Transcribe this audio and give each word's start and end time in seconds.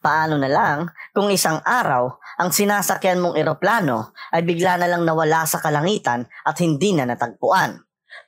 Paano 0.00 0.40
na 0.40 0.48
lang 0.48 0.88
kung 1.12 1.28
isang 1.28 1.60
araw 1.60 2.08
ang 2.40 2.48
sinasakyan 2.48 3.20
mong 3.20 3.36
eroplano 3.36 4.16
ay 4.32 4.40
bigla 4.40 4.80
na 4.80 4.88
lang 4.88 5.04
nawala 5.04 5.44
sa 5.44 5.60
kalangitan 5.60 6.24
at 6.24 6.56
hindi 6.64 6.96
na 6.96 7.04
natagpuan. 7.04 7.76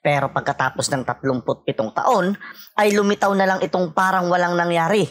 Pero 0.05 0.29
pagkatapos 0.29 0.93
ng 0.93 1.03
37 1.09 1.73
taon 1.97 2.37
ay 2.77 2.93
lumitaw 2.93 3.33
na 3.33 3.49
lang 3.49 3.61
itong 3.65 3.97
parang 3.97 4.29
walang 4.29 4.53
nangyari. 4.53 5.09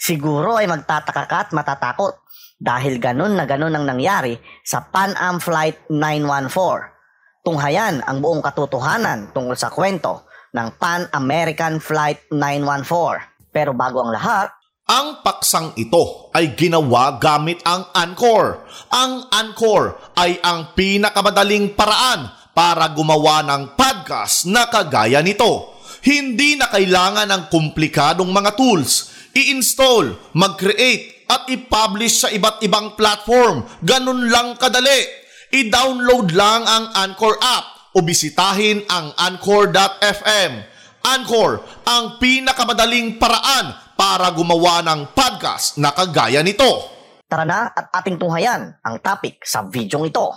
Siguro 0.00 0.56
ay 0.56 0.72
magtataka 0.72 1.24
ka 1.28 1.36
at 1.44 1.50
matatakot 1.52 2.16
dahil 2.56 2.96
ganun 2.96 3.36
na 3.36 3.44
ganun 3.44 3.76
ang 3.76 3.84
nangyari 3.84 4.40
sa 4.64 4.88
Pan 4.88 5.12
Am 5.20 5.36
Flight 5.36 5.88
914. 5.92 7.44
Tunghayan 7.44 8.04
ang 8.08 8.24
buong 8.24 8.40
katotohanan 8.40 9.36
tungkol 9.36 9.56
sa 9.56 9.68
kwento 9.68 10.28
ng 10.56 10.80
Pan 10.80 11.08
American 11.12 11.76
Flight 11.76 12.28
914. 12.32 13.52
Pero 13.52 13.76
bago 13.76 14.04
ang 14.04 14.12
lahat, 14.12 14.59
ang 14.90 15.22
paksang 15.22 15.70
ito 15.78 16.34
ay 16.34 16.58
ginawa 16.58 17.14
gamit 17.22 17.62
ang 17.62 17.86
Anchor. 17.94 18.66
Ang 18.90 19.30
Anchor 19.30 19.94
ay 20.18 20.42
ang 20.42 20.74
pinakamadaling 20.74 21.78
paraan 21.78 22.26
para 22.50 22.90
gumawa 22.90 23.46
ng 23.46 23.78
podcast 23.78 24.50
na 24.50 24.66
kagaya 24.66 25.22
nito. 25.22 25.78
Hindi 26.02 26.58
na 26.58 26.66
kailangan 26.74 27.30
ng 27.30 27.42
komplikadong 27.54 28.34
mga 28.34 28.58
tools. 28.58 29.14
I-install, 29.30 30.34
mag-create 30.34 31.30
at 31.30 31.46
i-publish 31.46 32.26
sa 32.26 32.28
iba't 32.34 32.58
ibang 32.66 32.98
platform. 32.98 33.62
Ganun 33.86 34.26
lang 34.26 34.58
kadali. 34.58 35.06
I-download 35.54 36.34
lang 36.34 36.66
ang 36.66 36.90
Anchor 36.98 37.38
app 37.38 37.94
o 37.94 38.02
bisitahin 38.02 38.82
ang 38.90 39.14
anchor.fm. 39.14 40.69
Anchor, 41.00 41.64
ang 41.88 42.20
pinakamadaling 42.20 43.16
paraan 43.16 43.72
para 43.96 44.28
gumawa 44.36 44.84
ng 44.84 45.16
podcast 45.16 45.80
na 45.80 45.96
kagaya 45.96 46.44
nito. 46.44 46.92
Tara 47.24 47.48
na 47.48 47.72
at 47.72 47.88
ating 47.88 48.20
tunghayan 48.20 48.76
ang 48.84 49.00
topic 49.00 49.40
sa 49.40 49.64
videong 49.64 50.12
ito. 50.12 50.28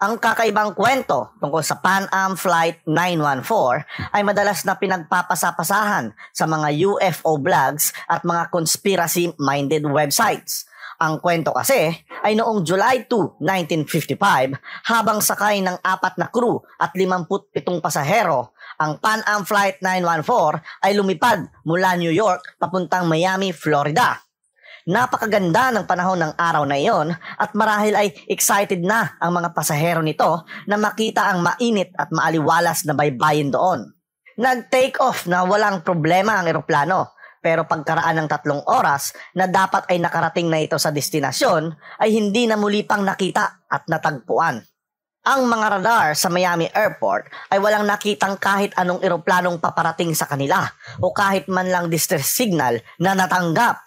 Ang 0.00 0.16
kakaibang 0.16 0.72
kwento 0.72 1.36
tungkol 1.36 1.60
sa 1.60 1.84
Pan 1.84 2.08
Am 2.08 2.32
Flight 2.32 2.80
914 2.88 4.16
ay 4.16 4.24
madalas 4.24 4.64
na 4.64 4.80
pinagpapasapasahan 4.80 6.16
sa 6.32 6.48
mga 6.48 6.72
UFO 6.88 7.36
blogs 7.36 7.92
at 8.08 8.24
mga 8.24 8.48
conspiracy-minded 8.48 9.84
websites. 9.84 10.64
Ang 11.00 11.20
kwento 11.20 11.52
kasi 11.52 11.92
ay 12.24 12.36
noong 12.36 12.60
July 12.60 13.08
2, 13.08 13.40
1955, 13.40 14.56
habang 14.84 15.24
sakay 15.24 15.64
ng 15.64 15.80
apat 15.80 16.20
na 16.20 16.28
crew 16.28 16.60
at 16.76 16.92
57 16.92 17.80
pasahero 17.80 18.52
ang 18.80 18.96
Pan 18.96 19.20
Am 19.28 19.44
Flight 19.44 19.84
914 19.84 20.64
ay 20.88 20.96
lumipad 20.96 21.44
mula 21.68 22.00
New 22.00 22.10
York 22.10 22.56
papuntang 22.56 23.04
Miami, 23.04 23.52
Florida. 23.52 24.16
Napakaganda 24.88 25.68
ng 25.76 25.84
panahon 25.84 26.16
ng 26.24 26.32
araw 26.40 26.64
na 26.64 26.80
iyon 26.80 27.12
at 27.12 27.52
marahil 27.52 27.92
ay 27.92 28.16
excited 28.32 28.80
na 28.80 29.20
ang 29.20 29.36
mga 29.36 29.52
pasahero 29.52 30.00
nito 30.00 30.48
na 30.64 30.80
makita 30.80 31.28
ang 31.28 31.44
mainit 31.44 31.92
at 32.00 32.08
maaliwalas 32.08 32.88
na 32.88 32.96
baybayin 32.96 33.52
doon. 33.52 33.84
Nag-take 34.40 34.96
off 35.04 35.28
na 35.28 35.44
walang 35.44 35.84
problema 35.84 36.40
ang 36.40 36.48
eroplano 36.48 37.12
pero 37.44 37.68
pagkaraan 37.68 38.24
ng 38.24 38.28
tatlong 38.32 38.64
oras 38.64 39.12
na 39.36 39.44
dapat 39.44 39.84
ay 39.92 40.00
nakarating 40.00 40.48
na 40.48 40.64
ito 40.64 40.80
sa 40.80 40.88
destinasyon 40.88 41.76
ay 42.00 42.16
hindi 42.16 42.48
na 42.48 42.56
muli 42.56 42.80
pang 42.80 43.04
nakita 43.04 43.68
at 43.68 43.84
natagpuan. 43.84 44.64
Ang 45.20 45.52
mga 45.52 45.76
radar 45.76 46.16
sa 46.16 46.32
Miami 46.32 46.64
Airport 46.72 47.28
ay 47.52 47.60
walang 47.60 47.84
nakitang 47.84 48.40
kahit 48.40 48.72
anong 48.72 49.04
eroplanong 49.04 49.60
paparating 49.60 50.16
sa 50.16 50.24
kanila 50.24 50.64
o 50.96 51.12
kahit 51.12 51.44
man 51.44 51.68
lang 51.68 51.92
distress 51.92 52.32
signal 52.32 52.80
na 52.96 53.12
natanggap. 53.12 53.84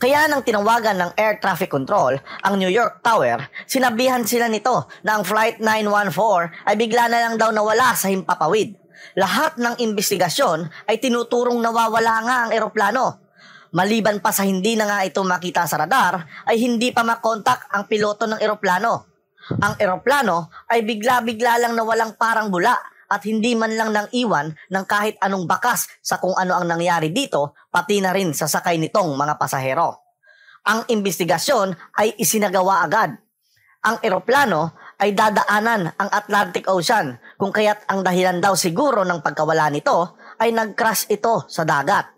Kaya 0.00 0.24
nang 0.24 0.40
tinawagan 0.40 0.96
ng 0.96 1.10
Air 1.20 1.44
Traffic 1.44 1.68
Control 1.68 2.16
ang 2.40 2.56
New 2.56 2.72
York 2.72 3.04
Tower, 3.04 3.52
sinabihan 3.68 4.24
sila 4.24 4.48
nito 4.48 4.88
na 5.04 5.20
ang 5.20 5.28
Flight 5.28 5.60
914 5.60 6.72
ay 6.72 6.74
bigla 6.80 7.04
na 7.12 7.20
lang 7.28 7.34
daw 7.36 7.52
nawala 7.52 7.92
sa 7.92 8.08
himpapawid. 8.08 8.80
Lahat 9.20 9.60
ng 9.60 9.76
investigasyon 9.76 10.88
ay 10.88 10.96
tinuturong 10.96 11.60
nawawala 11.60 12.14
nga 12.24 12.36
ang 12.48 12.50
eroplano. 12.56 13.28
Maliban 13.76 14.24
pa 14.24 14.32
sa 14.32 14.48
hindi 14.48 14.72
na 14.72 14.88
nga 14.88 15.04
ito 15.04 15.20
makita 15.20 15.68
sa 15.68 15.76
radar, 15.76 16.48
ay 16.48 16.56
hindi 16.56 16.96
pa 16.96 17.04
makontak 17.04 17.68
ang 17.76 17.84
piloto 17.84 18.24
ng 18.24 18.40
eroplano. 18.40 19.15
Ang 19.46 19.78
eroplano 19.78 20.50
ay 20.66 20.82
bigla-bigla 20.82 21.62
lang 21.62 21.72
na 21.78 21.86
walang 21.86 22.18
parang 22.18 22.50
bula 22.50 22.74
at 23.06 23.22
hindi 23.22 23.54
man 23.54 23.70
lang 23.78 23.94
nang 23.94 24.08
iwan 24.10 24.50
ng 24.50 24.84
kahit 24.84 25.14
anong 25.22 25.46
bakas 25.46 25.86
sa 26.02 26.18
kung 26.18 26.34
ano 26.34 26.58
ang 26.58 26.66
nangyari 26.66 27.14
dito, 27.14 27.54
pati 27.70 28.02
na 28.02 28.10
rin 28.10 28.34
sa 28.34 28.50
sakay 28.50 28.74
nitong 28.82 29.14
mga 29.14 29.38
pasahero. 29.38 30.02
Ang 30.66 30.82
investigasyon 30.90 31.78
ay 32.02 32.18
isinagawa 32.18 32.82
agad. 32.82 33.14
Ang 33.86 34.02
eroplano 34.02 34.74
ay 34.98 35.14
dadaanan 35.14 35.94
ang 35.94 36.10
Atlantic 36.10 36.66
Ocean 36.66 37.14
kung 37.38 37.54
kaya't 37.54 37.86
ang 37.86 38.02
dahilan 38.02 38.42
daw 38.42 38.58
siguro 38.58 39.06
ng 39.06 39.22
pagkawala 39.22 39.70
nito 39.70 40.18
ay 40.42 40.50
nag-crash 40.50 41.06
ito 41.06 41.46
sa 41.46 41.62
dagat. 41.62 42.10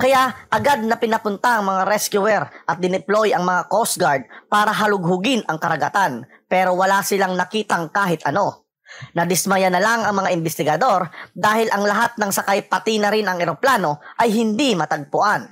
Kaya 0.00 0.46
agad 0.48 0.86
na 0.86 0.96
pinapunta 0.96 1.58
ang 1.58 1.66
mga 1.66 1.82
rescuer 1.82 2.46
at 2.46 2.78
dineploy 2.78 3.34
ang 3.34 3.42
mga 3.42 3.66
Coast 3.66 3.98
Guard 3.98 4.22
para 4.46 4.70
halughugin 4.70 5.42
ang 5.50 5.58
karagatan 5.58 6.22
pero 6.50 6.74
wala 6.74 7.06
silang 7.06 7.38
nakitang 7.38 7.94
kahit 7.94 8.26
ano. 8.26 8.66
Nadismaya 9.14 9.70
na 9.70 9.78
lang 9.78 10.02
ang 10.02 10.18
mga 10.18 10.34
investigador 10.34 11.06
dahil 11.30 11.70
ang 11.70 11.86
lahat 11.86 12.18
ng 12.18 12.30
sakay 12.34 12.66
pati 12.66 12.98
na 12.98 13.14
rin 13.14 13.22
ang 13.30 13.38
eroplano 13.38 14.02
ay 14.18 14.34
hindi 14.34 14.74
matagpuan. 14.74 15.46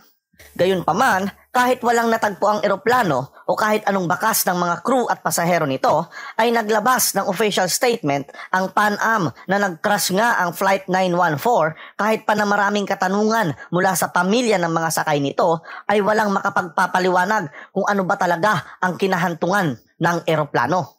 Gayunpaman, 0.58 1.47
kahit 1.58 1.82
walang 1.82 2.06
natagpo 2.06 2.46
ang 2.46 2.62
eroplano 2.62 3.34
o 3.50 3.58
kahit 3.58 3.82
anong 3.90 4.06
bakas 4.06 4.46
ng 4.46 4.54
mga 4.62 4.78
crew 4.86 5.10
at 5.10 5.26
pasahero 5.26 5.66
nito, 5.66 6.06
ay 6.38 6.54
naglabas 6.54 7.18
ng 7.18 7.26
official 7.26 7.66
statement 7.66 8.30
ang 8.54 8.70
Pan 8.70 8.94
Am 9.02 9.26
na 9.50 9.58
nag-crash 9.58 10.14
nga 10.14 10.38
ang 10.38 10.54
Flight 10.54 10.86
914 10.86 11.98
kahit 11.98 12.22
pa 12.22 12.38
na 12.38 12.46
maraming 12.46 12.86
katanungan 12.86 13.58
mula 13.74 13.98
sa 13.98 14.14
pamilya 14.14 14.54
ng 14.62 14.70
mga 14.70 15.02
sakay 15.02 15.18
nito 15.18 15.66
ay 15.90 15.98
walang 15.98 16.30
makapagpapaliwanag 16.30 17.50
kung 17.74 17.90
ano 17.90 18.06
ba 18.06 18.14
talaga 18.14 18.78
ang 18.78 18.94
kinahantungan 18.94 19.82
ng 19.98 20.18
eroplano. 20.30 20.94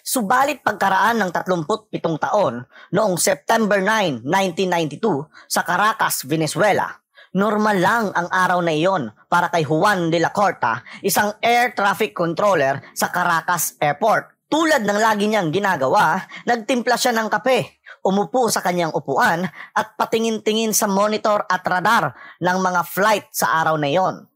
Subalit 0.00 0.64
pagkaraan 0.64 1.20
ng 1.20 1.28
37 1.28 2.00
taon, 2.16 2.64
noong 2.88 3.20
September 3.20 3.84
9, 3.84 4.24
1992, 4.24 5.28
sa 5.44 5.60
Caracas, 5.60 6.24
Venezuela, 6.24 6.88
Normal 7.30 7.78
lang 7.78 8.06
ang 8.10 8.26
araw 8.26 8.58
na 8.58 8.74
iyon 8.74 9.06
para 9.30 9.46
kay 9.54 9.62
Juan 9.62 10.10
de 10.10 10.18
la 10.18 10.34
Corta, 10.34 10.82
isang 10.98 11.30
air 11.38 11.70
traffic 11.78 12.10
controller 12.10 12.82
sa 12.90 13.06
Caracas 13.14 13.78
Airport. 13.78 14.50
Tulad 14.50 14.82
ng 14.82 14.98
lagi 14.98 15.30
niyang 15.30 15.54
ginagawa, 15.54 16.18
nagtimpla 16.42 16.98
siya 16.98 17.14
ng 17.14 17.30
kape, 17.30 17.86
umupo 18.02 18.50
sa 18.50 18.58
kanyang 18.66 18.90
upuan 18.90 19.46
at 19.46 19.94
patingin-tingin 19.94 20.74
sa 20.74 20.90
monitor 20.90 21.46
at 21.46 21.62
radar 21.62 22.18
ng 22.42 22.58
mga 22.58 22.82
flight 22.82 23.30
sa 23.30 23.62
araw 23.62 23.78
na 23.78 23.86
iyon. 23.86 24.26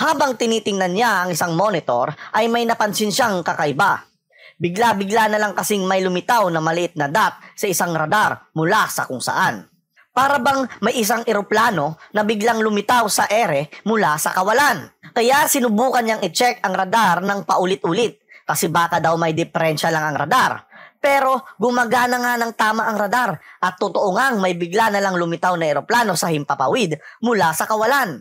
Habang 0.00 0.40
tinitingnan 0.40 0.96
niya 0.96 1.28
ang 1.28 1.36
isang 1.36 1.52
monitor 1.52 2.16
ay 2.32 2.48
may 2.48 2.64
napansin 2.64 3.12
siyang 3.12 3.44
kakaiba. 3.44 4.08
Bigla-bigla 4.56 5.28
na 5.28 5.36
lang 5.36 5.52
kasing 5.52 5.84
may 5.84 6.00
lumitaw 6.00 6.48
na 6.48 6.64
maliit 6.64 6.96
na 6.96 7.12
dot 7.12 7.36
sa 7.52 7.68
isang 7.68 7.92
radar 7.92 8.48
mula 8.56 8.88
sa 8.88 9.04
kung 9.04 9.20
saan. 9.20 9.71
Para 10.12 10.36
bang 10.36 10.68
may 10.84 11.00
isang 11.00 11.24
eroplano 11.24 11.96
na 12.12 12.20
biglang 12.20 12.60
lumitaw 12.60 13.08
sa 13.08 13.24
ere 13.32 13.72
mula 13.88 14.20
sa 14.20 14.36
kawalan. 14.36 14.84
Kaya 15.08 15.48
sinubukan 15.48 16.04
niyang 16.04 16.20
i-check 16.20 16.60
ang 16.60 16.76
radar 16.76 17.24
ng 17.24 17.48
paulit-ulit 17.48 18.20
kasi 18.44 18.68
baka 18.68 19.00
daw 19.00 19.16
may 19.16 19.32
diferensya 19.32 19.88
lang 19.88 20.12
ang 20.12 20.16
radar. 20.20 20.68
Pero 21.00 21.56
gumagana 21.56 22.20
nga 22.20 22.36
ng 22.36 22.52
tama 22.52 22.84
ang 22.84 23.00
radar 23.00 23.40
at 23.40 23.80
totoo 23.80 24.12
ngang 24.12 24.36
may 24.36 24.52
bigla 24.52 24.92
na 24.92 25.00
lang 25.00 25.16
lumitaw 25.16 25.56
na 25.56 25.64
eroplano 25.64 26.12
sa 26.12 26.28
himpapawid 26.28 27.00
mula 27.24 27.56
sa 27.56 27.64
kawalan. 27.64 28.20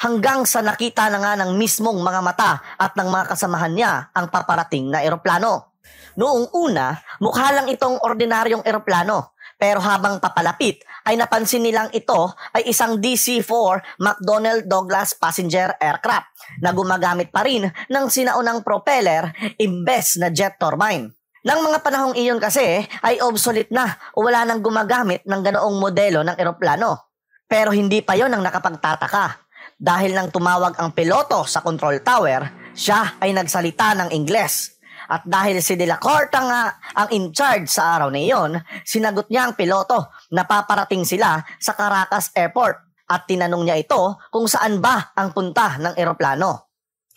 Hanggang 0.00 0.48
sa 0.48 0.64
nakita 0.64 1.12
na 1.12 1.20
nga 1.20 1.32
ng 1.44 1.52
mismong 1.60 2.00
mga 2.00 2.20
mata 2.24 2.64
at 2.80 2.96
ng 2.96 3.12
mga 3.12 3.36
kasamahan 3.36 3.76
niya 3.76 3.92
ang 4.16 4.32
paparating 4.32 4.88
na 4.88 5.04
eroplano. 5.04 5.76
Noong 6.16 6.48
una, 6.56 6.96
mukha 7.20 7.52
lang 7.52 7.68
itong 7.68 8.00
ordinaryong 8.00 8.64
eroplano 8.64 9.35
pero 9.56 9.80
habang 9.80 10.20
papalapit 10.20 10.84
ay 11.08 11.16
napansin 11.16 11.64
nilang 11.64 11.88
ito 11.96 12.32
ay 12.52 12.68
isang 12.68 13.00
DC-4 13.00 13.98
McDonnell 14.00 14.68
Douglas 14.68 15.16
passenger 15.16 15.72
aircraft 15.80 16.28
na 16.60 16.76
gumagamit 16.76 17.32
pa 17.32 17.40
rin 17.44 17.64
ng 17.66 18.06
sinaunang 18.12 18.60
propeller 18.60 19.32
imbes 19.56 20.20
na 20.20 20.28
jet 20.28 20.60
turbine. 20.60 21.08
Nang 21.46 21.62
mga 21.62 21.78
panahong 21.80 22.18
iyon 22.18 22.42
kasi 22.42 22.84
ay 23.06 23.22
obsolete 23.22 23.70
na 23.70 23.86
o 24.18 24.26
wala 24.26 24.42
nang 24.42 24.60
gumagamit 24.60 25.22
ng 25.22 25.40
ganoong 25.40 25.78
modelo 25.78 26.26
ng 26.26 26.36
eroplano. 26.36 27.14
Pero 27.46 27.70
hindi 27.70 28.02
pa 28.02 28.18
yon 28.18 28.34
ang 28.34 28.42
nakapagtataka. 28.42 29.46
Dahil 29.78 30.10
nang 30.10 30.34
tumawag 30.34 30.74
ang 30.82 30.90
piloto 30.90 31.46
sa 31.46 31.62
control 31.62 32.02
tower, 32.02 32.74
siya 32.74 33.14
ay 33.22 33.30
nagsalita 33.30 33.94
ng 33.94 34.08
Ingles 34.10 34.75
at 35.06 35.22
dahil 35.26 35.62
si 35.62 35.78
De 35.78 35.86
La 35.86 35.98
Corta 35.98 36.40
nga 36.42 36.62
ang 36.98 37.08
in 37.14 37.30
charge 37.30 37.70
sa 37.70 37.98
araw 37.98 38.10
na 38.10 38.20
iyon, 38.20 38.58
sinagot 38.82 39.30
niya 39.30 39.48
ang 39.48 39.54
piloto 39.54 40.10
na 40.34 40.46
paparating 40.46 41.06
sila 41.06 41.40
sa 41.58 41.74
Caracas 41.74 42.34
Airport 42.34 43.06
at 43.06 43.26
tinanong 43.26 43.66
niya 43.66 43.78
ito 43.78 44.18
kung 44.30 44.50
saan 44.50 44.82
ba 44.82 45.14
ang 45.14 45.30
punta 45.30 45.78
ng 45.78 45.94
eroplano. 45.94 46.74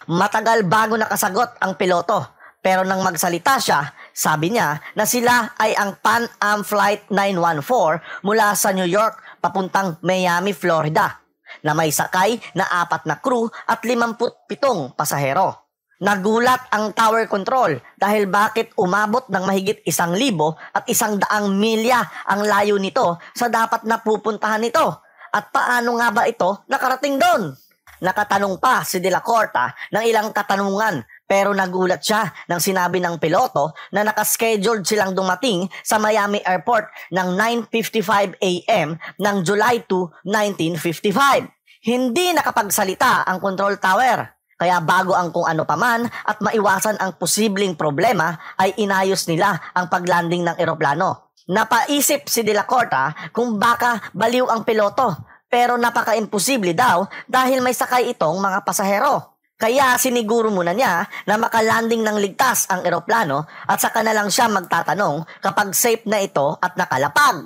Matagal 0.09 0.69
bago 0.69 0.95
nakasagot 0.95 1.59
ang 1.59 1.75
piloto 1.75 2.39
pero 2.59 2.83
nang 2.83 2.99
magsalita 2.99 3.55
siya, 3.55 3.87
sabi 4.11 4.51
niya 4.51 4.75
na 4.91 5.07
sila 5.07 5.55
ay 5.55 5.71
ang 5.79 5.95
Pan 6.03 6.27
Am 6.43 6.59
Flight 6.67 7.07
914 7.07 8.27
mula 8.27 8.51
sa 8.51 8.75
New 8.75 8.87
York 8.87 9.39
papuntang 9.39 9.95
Miami, 10.03 10.51
Florida 10.51 11.19
na 11.63 11.71
may 11.73 11.89
sakay 11.89 12.37
na 12.53 12.67
apat 12.83 13.07
na 13.07 13.17
crew 13.17 13.47
at 13.65 13.81
57 13.81 14.93
pasahero. 14.93 15.68
Nagulat 15.99 16.71
ang 16.71 16.95
tower 16.95 17.27
control 17.27 17.75
dahil 17.99 18.23
bakit 18.31 18.71
umabot 18.79 19.27
ng 19.27 19.43
mahigit 19.43 19.83
isang 19.83 20.15
libo 20.15 20.55
at 20.71 20.87
isang 20.87 21.19
daang 21.19 21.51
milya 21.59 21.99
ang 22.23 22.47
layo 22.47 22.79
nito 22.79 23.19
sa 23.35 23.51
dapat 23.51 23.83
na 23.83 23.99
pupuntahan 23.99 24.63
nito. 24.63 25.03
At 25.27 25.51
paano 25.51 25.99
nga 25.99 26.07
ba 26.15 26.23
ito 26.23 26.63
nakarating 26.71 27.19
doon? 27.19 27.51
Nakatanong 27.99 28.63
pa 28.63 28.87
si 28.87 29.03
De 29.03 29.11
La 29.11 29.19
Corta 29.19 29.75
ng 29.91 30.03
ilang 30.07 30.31
katanungan 30.31 31.03
pero 31.27 31.51
nagulat 31.51 31.99
siya 31.99 32.31
nang 32.47 32.63
sinabi 32.63 33.03
ng 33.03 33.19
piloto 33.19 33.75
na 33.91 34.07
nakascheduled 34.07 34.87
silang 34.87 35.11
dumating 35.11 35.67
sa 35.83 35.99
Miami 35.99 36.39
Airport 36.47 36.87
ng 37.11 37.35
9.55 37.67 38.39
a.m. 38.39 38.95
ng 38.95 39.35
July 39.43 39.83
2, 39.83 40.23
1955. 40.23 41.83
Hindi 41.83 42.31
nakapagsalita 42.31 43.27
ang 43.27 43.43
control 43.43 43.75
tower 43.83 44.38
kaya 44.59 44.83
bago 44.83 45.15
ang 45.15 45.31
kung 45.31 45.47
ano 45.47 45.63
paman 45.63 46.03
at 46.03 46.43
maiwasan 46.43 46.99
ang 46.99 47.15
posibleng 47.15 47.79
problema 47.79 48.35
ay 48.59 48.75
inayos 48.75 49.23
nila 49.31 49.55
ang 49.71 49.87
paglanding 49.87 50.43
ng 50.43 50.59
eroplano. 50.59 51.31
Napaisip 51.47 52.27
si 52.27 52.43
De 52.43 52.51
La 52.51 52.67
Corta 52.67 53.31
kung 53.31 53.55
baka 53.55 54.11
baliw 54.11 54.51
ang 54.51 54.67
piloto 54.67 55.15
pero 55.47 55.79
napaka-imposible 55.79 56.75
daw 56.75 57.07
dahil 57.25 57.63
may 57.63 57.73
sakay 57.73 58.11
itong 58.11 58.37
mga 58.37 58.67
pasahero. 58.67 59.39
Kaya 59.59 59.99
siniguro 59.99 60.47
muna 60.51 60.71
niya 60.71 61.03
na 61.27 61.35
makalanding 61.35 61.99
ng 62.03 62.15
ligtas 62.19 62.67
ang 62.71 62.83
eroplano 62.87 63.43
at 63.67 63.75
saka 63.79 63.99
na 64.03 64.15
lang 64.15 64.31
siya 64.31 64.47
magtatanong 64.47 65.27
kapag 65.43 65.75
safe 65.75 66.07
na 66.07 66.23
ito 66.23 66.55
at 66.63 66.79
nakalapag 66.79 67.43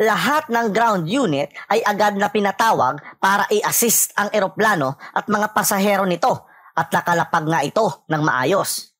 lahat 0.00 0.48
ng 0.48 0.72
ground 0.72 1.04
unit 1.04 1.52
ay 1.68 1.84
agad 1.84 2.16
na 2.16 2.32
pinatawag 2.32 2.96
para 3.20 3.44
i-assist 3.52 4.16
ang 4.16 4.32
eroplano 4.32 4.96
at 5.12 5.28
mga 5.28 5.52
pasahero 5.52 6.08
nito 6.08 6.48
at 6.72 6.88
nakalapag 6.88 7.44
nga 7.44 7.60
ito 7.60 7.86
ng 8.08 8.22
maayos. 8.24 8.96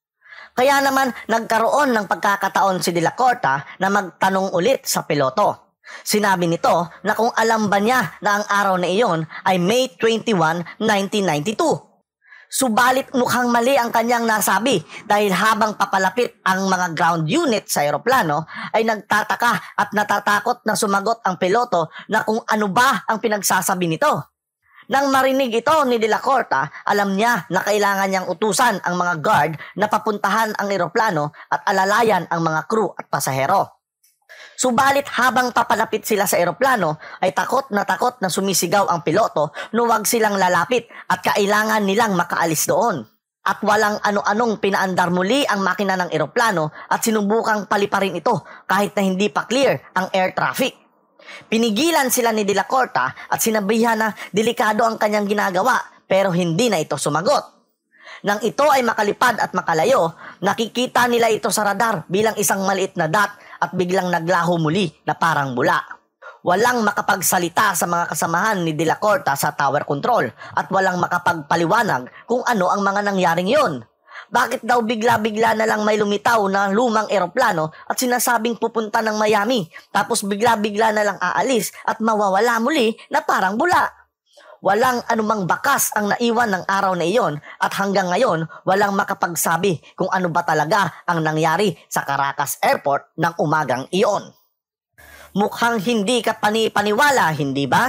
Kaya 0.52 0.84
naman 0.84 1.08
nagkaroon 1.24 1.96
ng 1.96 2.04
pagkakataon 2.04 2.84
si 2.84 2.92
De 2.92 3.00
La 3.00 3.16
Corta 3.16 3.64
na 3.80 3.88
magtanong 3.88 4.52
ulit 4.52 4.84
sa 4.84 5.08
piloto. 5.08 5.72
Sinabi 6.04 6.46
nito 6.46 6.92
na 7.02 7.16
kung 7.16 7.32
alam 7.34 7.72
ba 7.72 7.80
niya 7.80 8.20
na 8.22 8.38
ang 8.38 8.44
araw 8.46 8.76
na 8.78 8.86
iyon 8.86 9.24
ay 9.48 9.58
May 9.58 9.90
21, 9.96 10.78
1992 10.78 11.89
Subalit 12.50 13.06
mukhang 13.14 13.46
mali 13.54 13.78
ang 13.78 13.94
kanyang 13.94 14.26
nasabi 14.26 14.82
dahil 15.06 15.30
habang 15.30 15.78
papalapit 15.78 16.42
ang 16.42 16.66
mga 16.66 16.98
ground 16.98 17.30
unit 17.30 17.70
sa 17.70 17.86
eroplano 17.86 18.42
ay 18.74 18.82
nagtataka 18.82 19.78
at 19.78 19.94
natatakot 19.94 20.66
na 20.66 20.74
sumagot 20.74 21.22
ang 21.22 21.38
piloto 21.38 21.94
na 22.10 22.26
kung 22.26 22.42
ano 22.42 22.66
ba 22.66 23.06
ang 23.06 23.22
pinagsasabi 23.22 23.86
nito. 23.86 24.34
Nang 24.90 25.14
marinig 25.14 25.62
ito 25.62 25.86
ni 25.86 26.02
De 26.02 26.10
La 26.10 26.18
Corta, 26.18 26.66
alam 26.82 27.14
niya 27.14 27.46
na 27.54 27.62
kailangan 27.62 28.10
niyang 28.10 28.26
utusan 28.26 28.82
ang 28.82 28.98
mga 28.98 29.14
guard 29.22 29.52
na 29.78 29.86
papuntahan 29.86 30.50
ang 30.58 30.66
eroplano 30.74 31.30
at 31.46 31.62
alalayan 31.70 32.26
ang 32.26 32.42
mga 32.42 32.66
crew 32.66 32.90
at 32.98 33.06
pasahero. 33.06 33.79
Subalit 34.60 35.08
habang 35.16 35.56
papalapit 35.56 36.04
sila 36.04 36.28
sa 36.28 36.36
eroplano 36.36 37.00
ay 37.24 37.32
takot 37.32 37.72
na 37.72 37.88
takot 37.88 38.20
na 38.20 38.28
sumisigaw 38.28 38.92
ang 38.92 39.00
piloto 39.00 39.56
na 39.72 39.88
huwag 39.88 40.04
silang 40.04 40.36
lalapit 40.36 40.84
at 41.08 41.24
kailangan 41.24 41.80
nilang 41.80 42.12
makaalis 42.12 42.68
doon. 42.68 43.00
At 43.40 43.64
walang 43.64 44.04
ano-anong 44.04 44.60
pinaandar 44.60 45.08
muli 45.16 45.48
ang 45.48 45.64
makina 45.64 45.96
ng 45.96 46.12
eroplano 46.12 46.76
at 46.92 47.00
sinubukang 47.00 47.72
paliparin 47.72 48.20
ito 48.20 48.44
kahit 48.68 48.92
na 48.92 49.00
hindi 49.00 49.32
pa 49.32 49.48
clear 49.48 49.80
ang 49.96 50.12
air 50.12 50.36
traffic. 50.36 50.76
Pinigilan 51.48 52.12
sila 52.12 52.28
ni 52.28 52.44
De 52.44 52.52
La 52.52 52.68
Corta 52.68 53.16
at 53.32 53.40
sinabihan 53.40 53.96
na 53.96 54.12
delikado 54.28 54.84
ang 54.84 55.00
kanyang 55.00 55.24
ginagawa 55.24 56.04
pero 56.04 56.36
hindi 56.36 56.68
na 56.68 56.76
ito 56.76 57.00
sumagot. 57.00 57.60
Nang 58.28 58.44
ito 58.44 58.68
ay 58.68 58.84
makalipad 58.84 59.40
at 59.40 59.56
makalayo, 59.56 60.12
nakikita 60.44 61.08
nila 61.08 61.32
ito 61.32 61.48
sa 61.48 61.64
radar 61.64 62.04
bilang 62.12 62.36
isang 62.36 62.60
maliit 62.68 62.92
na 63.00 63.08
dot 63.08 63.32
at 63.60 63.70
biglang 63.76 64.08
naglaho 64.08 64.56
muli 64.56 64.88
na 65.04 65.12
parang 65.12 65.52
bula. 65.52 65.78
Walang 66.40 66.88
makapagsalita 66.88 67.76
sa 67.76 67.84
mga 67.84 68.08
kasamahan 68.16 68.64
ni 68.64 68.72
De 68.72 68.88
La 68.88 68.96
Corta 68.96 69.36
sa 69.36 69.52
tower 69.52 69.84
control 69.84 70.24
at 70.56 70.72
walang 70.72 70.96
makapagpaliwanag 70.96 72.08
kung 72.24 72.40
ano 72.48 72.72
ang 72.72 72.80
mga 72.80 73.12
nangyaring 73.12 73.52
yon. 73.52 73.84
Bakit 74.30 74.64
daw 74.64 74.80
bigla-bigla 74.80 75.58
na 75.58 75.68
lang 75.68 75.84
may 75.84 76.00
lumitaw 76.00 76.40
na 76.48 76.72
lumang 76.72 77.12
eroplano 77.12 77.74
at 77.84 77.98
sinasabing 78.00 78.56
pupunta 78.56 79.04
ng 79.04 79.20
Miami 79.20 79.68
tapos 79.92 80.24
bigla-bigla 80.24 80.96
na 80.96 81.02
lang 81.02 81.18
aalis 81.20 81.76
at 81.84 82.00
mawawala 82.00 82.56
muli 82.62 82.96
na 83.12 83.20
parang 83.20 83.60
bula? 83.60 83.99
Walang 84.60 85.00
anumang 85.08 85.48
bakas 85.48 85.88
ang 85.96 86.12
naiwan 86.12 86.52
ng 86.52 86.64
araw 86.68 86.92
na 86.92 87.08
iyon 87.08 87.40
at 87.56 87.72
hanggang 87.80 88.12
ngayon 88.12 88.44
walang 88.68 88.92
makapagsabi 88.92 89.80
kung 89.96 90.12
ano 90.12 90.28
ba 90.28 90.44
talaga 90.44 91.00
ang 91.08 91.24
nangyari 91.24 91.72
sa 91.88 92.04
Caracas 92.04 92.60
Airport 92.60 93.16
ng 93.16 93.40
umagang 93.40 93.88
iyon. 93.88 94.28
Mukhang 95.32 95.80
hindi 95.80 96.20
ka 96.20 96.36
panipaniwala, 96.36 97.32
hindi 97.40 97.64
ba? 97.64 97.88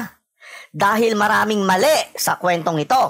Dahil 0.72 1.20
maraming 1.20 1.60
mali 1.60 2.16
sa 2.16 2.40
kwentong 2.40 2.80
ito. 2.80 3.04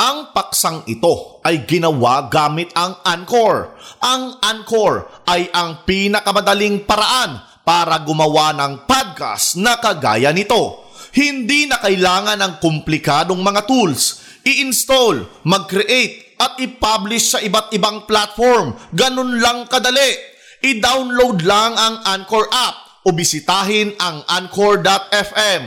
Ang 0.00 0.32
paksang 0.32 0.88
ito 0.88 1.44
ay 1.44 1.68
ginawa 1.68 2.32
gamit 2.32 2.72
ang 2.72 3.04
Anchor. 3.04 3.76
Ang 4.00 4.40
Anchor 4.40 5.28
ay 5.28 5.52
ang 5.52 5.84
pinakamadaling 5.84 6.88
paraan 6.88 7.36
para 7.68 8.00
gumawa 8.00 8.56
ng 8.56 8.88
podcast 8.88 9.60
na 9.60 9.76
kagaya 9.76 10.32
nito 10.32 10.83
hindi 11.14 11.70
na 11.70 11.78
kailangan 11.78 12.42
ng 12.42 12.52
komplikadong 12.58 13.38
mga 13.38 13.70
tools. 13.70 14.20
I-install, 14.42 15.46
mag-create, 15.46 16.34
at 16.34 16.58
i-publish 16.58 17.32
sa 17.32 17.38
iba't 17.38 17.70
ibang 17.70 18.04
platform. 18.04 18.74
Ganun 18.90 19.38
lang 19.38 19.70
kadali. 19.70 20.34
I-download 20.66 21.46
lang 21.46 21.78
ang 21.78 22.02
Anchor 22.02 22.50
app 22.50 23.06
o 23.06 23.14
bisitahin 23.14 23.94
ang 24.02 24.26
Anchor.fm. 24.26 25.62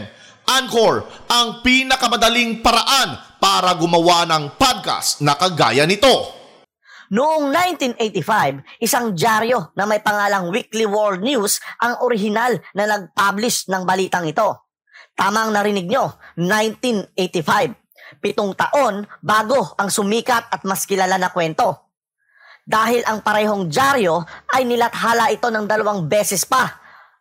Anchor, 0.48 1.08
ang 1.32 1.64
pinakamadaling 1.64 2.60
paraan 2.60 3.40
para 3.40 3.72
gumawa 3.80 4.28
ng 4.28 4.60
podcast 4.60 5.24
na 5.24 5.40
kagaya 5.40 5.88
nito. 5.88 6.36
Noong 7.08 7.48
1985, 7.96 8.84
isang 8.84 9.16
dyaryo 9.16 9.72
na 9.80 9.88
may 9.88 10.04
pangalang 10.04 10.52
Weekly 10.52 10.84
World 10.84 11.24
News 11.24 11.64
ang 11.80 12.04
orihinal 12.04 12.60
na 12.76 12.84
nag-publish 12.84 13.72
ng 13.72 13.88
balitang 13.88 14.28
ito. 14.28 14.67
Tamang 15.18 15.50
narinig 15.50 15.90
nyo, 15.90 16.14
1985. 16.38 17.74
Pitong 18.22 18.54
taon 18.54 19.10
bago 19.18 19.74
ang 19.74 19.90
sumikat 19.90 20.54
at 20.54 20.62
mas 20.62 20.86
kilala 20.86 21.18
na 21.18 21.34
kwento. 21.34 21.90
Dahil 22.62 23.02
ang 23.02 23.26
parehong 23.26 23.66
dyaryo 23.66 24.22
ay 24.54 24.70
nilathala 24.70 25.34
ito 25.34 25.50
ng 25.50 25.66
dalawang 25.66 26.06
beses 26.06 26.46
pa 26.46 26.70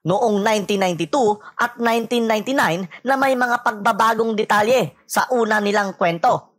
noong 0.05 0.45
1992 0.45 1.41
at 1.57 1.81
1999 1.81 3.09
na 3.09 3.15
may 3.17 3.33
mga 3.33 3.65
pagbabagong 3.65 4.37
detalye 4.37 4.95
sa 5.09 5.27
una 5.33 5.59
nilang 5.59 5.97
kwento. 5.97 6.55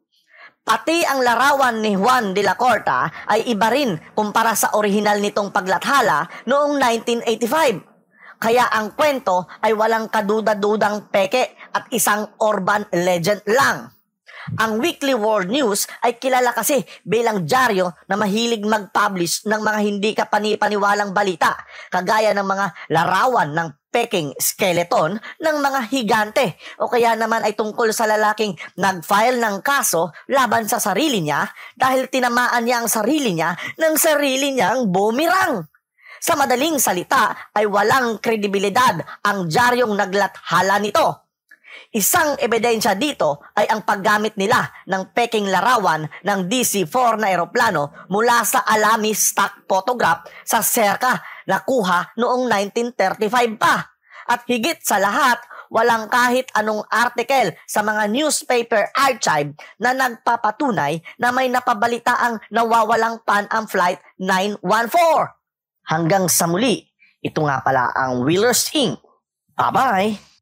Pati 0.68 1.00
ang 1.08 1.24
larawan 1.24 1.80
ni 1.80 1.96
Juan 1.96 2.36
de 2.36 2.44
la 2.44 2.60
Corta 2.60 3.08
ay 3.32 3.48
iba 3.48 3.72
rin 3.72 3.96
kumpara 4.12 4.52
sa 4.52 4.76
orihinal 4.76 5.24
nitong 5.24 5.56
paglathala 5.56 6.28
noong 6.44 6.76
1985. 7.24 7.97
Kaya 8.38 8.70
ang 8.70 8.94
kwento 8.94 9.50
ay 9.66 9.74
walang 9.74 10.14
kaduda-dudang 10.14 11.10
peke 11.10 11.58
at 11.74 11.90
isang 11.90 12.38
urban 12.38 12.86
legend 12.94 13.42
lang. 13.50 13.98
Ang 14.56 14.80
Weekly 14.80 15.12
World 15.12 15.52
News 15.52 15.92
ay 16.00 16.16
kilala 16.16 16.56
kasi 16.56 16.80
bilang 17.04 17.44
dyaryo 17.44 17.92
na 18.08 18.16
mahilig 18.16 18.64
mag-publish 18.64 19.44
ng 19.44 19.60
mga 19.60 19.80
hindi 19.84 20.16
kapani-paniwalang 20.16 21.12
balita, 21.12 21.52
kagaya 21.92 22.32
ng 22.32 22.48
mga 22.48 22.66
larawan 22.96 23.52
ng 23.52 23.68
peking 23.92 24.32
skeleton 24.40 25.20
ng 25.20 25.58
mga 25.58 25.80
higante 25.92 26.56
o 26.80 26.88
kaya 26.88 27.18
naman 27.20 27.44
ay 27.44 27.60
tungkol 27.60 27.92
sa 27.92 28.08
lalaking 28.08 28.56
nag-file 28.80 29.42
ng 29.42 29.60
kaso 29.60 30.16
laban 30.32 30.64
sa 30.70 30.80
sarili 30.80 31.20
niya 31.20 31.44
dahil 31.76 32.08
tinamaan 32.08 32.64
niya 32.64 32.86
ang 32.86 32.90
sarili 32.92 33.36
niya 33.36 33.52
ng 33.76 33.96
sarili 34.00 34.56
niyang 34.56 34.88
bumirang. 34.88 35.66
Sa 36.28 36.36
madaling 36.36 36.76
salita 36.76 37.56
ay 37.56 37.64
walang 37.72 38.20
kredibilidad 38.20 39.00
ang 39.24 39.48
dyaryong 39.48 39.96
naglathala 39.96 40.76
nito. 40.84 41.32
Isang 41.96 42.36
ebidensya 42.36 43.00
dito 43.00 43.48
ay 43.56 43.72
ang 43.72 43.88
paggamit 43.88 44.36
nila 44.36 44.60
ng 44.92 45.16
peking 45.16 45.48
larawan 45.48 46.04
ng 46.04 46.40
DC-4 46.52 47.24
na 47.24 47.32
eroplano 47.32 48.12
mula 48.12 48.44
sa 48.44 48.68
Alami 48.68 49.16
stock 49.16 49.64
photograph 49.72 50.28
sa 50.44 50.60
Serka 50.60 51.16
na 51.48 51.64
kuha 51.64 52.12
noong 52.20 52.44
1935 52.76 53.56
pa. 53.56 53.88
At 54.28 54.44
higit 54.52 54.84
sa 54.84 55.00
lahat, 55.00 55.40
walang 55.72 56.12
kahit 56.12 56.52
anong 56.60 56.84
article 56.92 57.56
sa 57.64 57.80
mga 57.88 58.04
newspaper 58.12 58.92
archive 59.00 59.56
na 59.80 59.96
nagpapatunay 59.96 61.00
na 61.24 61.32
may 61.32 61.48
napabalitaang 61.48 62.44
nawawalang 62.52 63.24
Pan 63.24 63.48
Am 63.48 63.64
Flight 63.64 64.04
914. 64.20 65.37
Hanggang 65.88 66.28
sa 66.28 66.52
muli, 66.52 66.84
ito 67.24 67.40
nga 67.48 67.64
pala 67.64 67.96
ang 67.96 68.28
Wheelers 68.28 68.76
Inc. 68.76 69.00
Bye-bye! 69.56 70.37